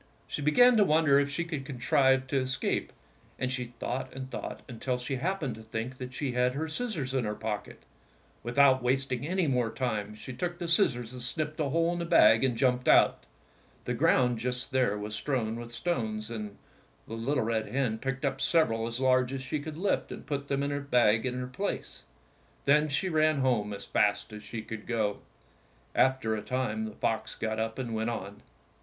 [0.27, 2.91] She began to wonder if she could contrive to escape,
[3.37, 6.95] and she thought and thought until she happened to think that she had her scis
[6.95, 7.83] sors in her pocket.
[8.41, 12.05] Without wasting any more time she took the scissors and snipped a hole in the
[12.05, 13.27] bag and jumped out.
[13.85, 16.57] The ground just there was strewn with stones, and
[17.07, 20.25] the little red hen picked up sev eral as large as she could lift and
[20.25, 22.05] put them in the bag in her place.
[22.65, 25.19] Then she ran home as fast as she could go.
[25.93, 28.41] After a time the fox got up and went on.